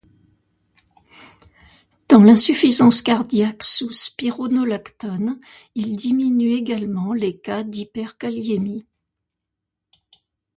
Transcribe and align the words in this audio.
Dans 2.09 2.23
l'insuffisance 2.23 3.03
cardiaque 3.03 3.61
sous 3.61 3.91
spironolactone, 3.91 5.39
il 5.75 5.95
diminue 5.95 6.53
également 6.53 7.13
les 7.13 7.37
cas 7.39 7.63
d'hyperkaliémies. 7.63 8.87